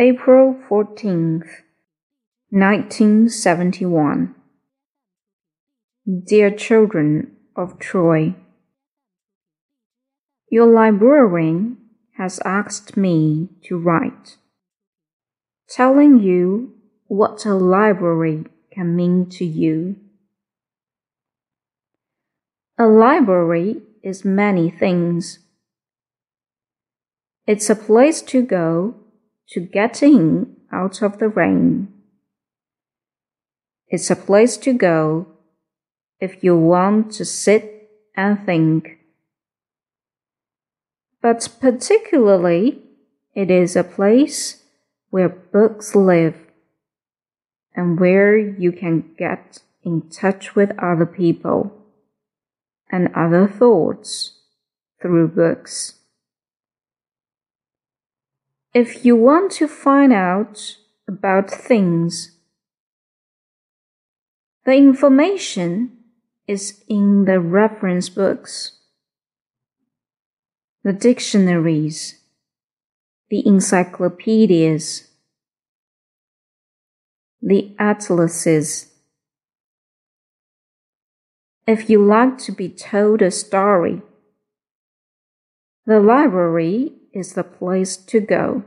April 0.00 0.54
14th, 0.70 1.48
1971. 2.50 4.32
Dear 6.24 6.52
children 6.52 7.32
of 7.56 7.80
Troy, 7.80 8.36
Your 10.48 10.66
librarian 10.66 11.78
has 12.16 12.38
asked 12.44 12.96
me 12.96 13.48
to 13.64 13.76
write, 13.76 14.36
telling 15.68 16.20
you 16.20 16.74
what 17.08 17.44
a 17.44 17.54
library 17.54 18.44
can 18.72 18.94
mean 18.94 19.28
to 19.30 19.44
you. 19.44 19.96
A 22.78 22.86
library 22.86 23.82
is 24.04 24.24
many 24.24 24.70
things. 24.70 25.40
It's 27.48 27.68
a 27.68 27.74
place 27.74 28.22
to 28.22 28.42
go 28.42 28.94
to 29.50 29.60
get 29.60 30.02
in 30.02 30.56
out 30.72 31.02
of 31.02 31.18
the 31.18 31.28
rain. 31.28 31.88
It's 33.88 34.10
a 34.10 34.16
place 34.16 34.56
to 34.58 34.72
go 34.72 35.26
if 36.20 36.42
you 36.44 36.56
want 36.56 37.12
to 37.12 37.24
sit 37.24 37.90
and 38.16 38.44
think. 38.44 38.98
But 41.22 41.48
particularly, 41.60 42.82
it 43.34 43.50
is 43.50 43.76
a 43.76 43.84
place 43.84 44.62
where 45.10 45.28
books 45.28 45.94
live 45.94 46.36
and 47.74 47.98
where 47.98 48.36
you 48.36 48.72
can 48.72 49.14
get 49.16 49.62
in 49.84 50.10
touch 50.10 50.54
with 50.54 50.78
other 50.78 51.06
people 51.06 51.72
and 52.90 53.08
other 53.14 53.46
thoughts 53.46 54.40
through 55.00 55.28
books. 55.28 55.97
If 58.74 59.04
you 59.04 59.16
want 59.16 59.52
to 59.52 59.66
find 59.66 60.12
out 60.12 60.76
about 61.08 61.50
things, 61.50 62.36
the 64.66 64.74
information 64.74 65.92
is 66.46 66.84
in 66.86 67.24
the 67.24 67.40
reference 67.40 68.10
books, 68.10 68.72
the 70.84 70.92
dictionaries, 70.92 72.20
the 73.30 73.46
encyclopedias, 73.46 75.08
the 77.40 77.74
atlases. 77.78 78.92
If 81.66 81.88
you 81.88 82.04
like 82.04 82.36
to 82.38 82.52
be 82.52 82.68
told 82.68 83.22
a 83.22 83.30
story, 83.30 84.02
the 85.88 86.00
library 86.00 86.92
is 87.14 87.32
the 87.32 87.42
place 87.42 87.96
to 87.96 88.20
go. 88.20 88.62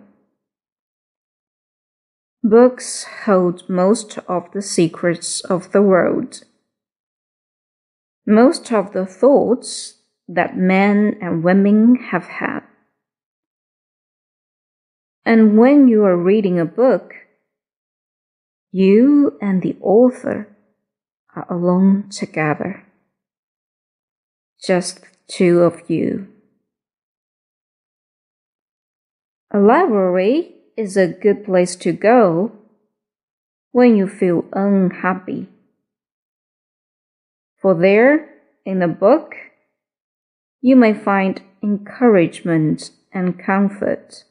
Books 2.42 3.06
hold 3.26 3.70
most 3.70 4.18
of 4.28 4.52
the 4.54 4.62
secrets 4.64 5.42
of 5.42 5.72
the 5.72 5.84
world. 5.84 6.44
Most 8.26 8.74
of 8.74 8.94
the 8.94 9.06
thoughts 9.06 10.00
that 10.28 10.58
men 10.58 11.16
and 11.22 11.44
women 11.44 11.96
have 12.10 12.26
had. 12.26 12.62
And 15.24 15.60
when 15.60 15.88
you 15.88 16.04
are 16.04 16.18
reading 16.18 16.60
a 16.60 16.66
book, 16.66 17.14
you 18.72 19.38
and 19.40 19.62
the 19.62 19.78
author 19.80 20.48
are 21.36 21.46
alone 21.54 22.10
together. 22.10 22.84
Just 24.60 25.02
two 25.28 25.60
of 25.60 25.88
you. 25.88 26.28
A 29.54 29.60
library 29.60 30.56
is 30.78 30.96
a 30.96 31.08
good 31.08 31.44
place 31.44 31.76
to 31.78 31.92
go 31.92 32.54
when 33.74 33.98
you 33.98 34.08
feel 34.08 34.46
unhappy. 34.54 35.50
For 37.62 37.74
there, 37.74 38.30
in 38.66 38.81
a 38.81 38.88
book, 38.88 39.36
you 40.62 40.78
may 40.78 40.94
find 40.94 41.42
encouragement 41.62 42.92
and 43.12 43.38
comfort. 43.38 44.24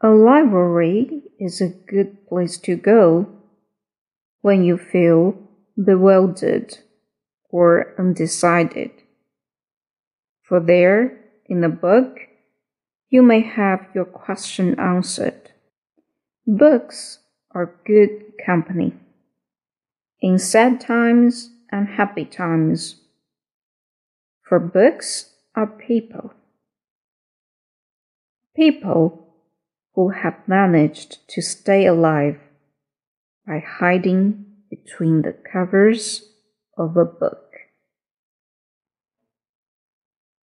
A 0.00 0.08
library 0.08 1.24
is 1.38 1.60
a 1.60 1.68
good 1.68 2.26
place 2.26 2.56
to 2.58 2.74
go 2.74 3.26
when 4.40 4.64
you 4.64 4.78
feel 4.78 5.36
bewildered 5.76 6.78
or 7.50 7.94
undecided. 7.98 8.92
For 10.42 10.58
there, 10.58 11.20
in 11.44 11.62
a 11.62 11.68
book, 11.68 12.18
you 13.16 13.22
may 13.22 13.40
have 13.40 13.80
your 13.94 14.04
question 14.04 14.78
answered. 14.78 15.50
Books 16.46 17.20
are 17.50 17.80
good 17.86 18.10
company 18.44 18.92
in 20.20 20.38
sad 20.38 20.78
times 20.78 21.48
and 21.72 21.88
happy 21.88 22.26
times. 22.26 22.96
For 24.46 24.58
books 24.58 25.30
are 25.54 25.66
people. 25.66 26.34
People 28.54 29.32
who 29.94 30.10
have 30.10 30.46
managed 30.46 31.26
to 31.30 31.40
stay 31.40 31.86
alive 31.86 32.38
by 33.46 33.64
hiding 33.66 34.44
between 34.68 35.22
the 35.22 35.32
covers 35.32 36.34
of 36.76 36.98
a 36.98 37.06
book. 37.06 37.45